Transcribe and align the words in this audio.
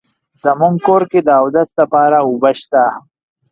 زمونږ 0.43 0.75
کور 0.87 1.01
کې 1.11 1.19
د 1.23 1.29
اودس 1.41 1.69
لپاره 1.81 2.15
اوبه 2.27 2.51
شته 2.59 2.83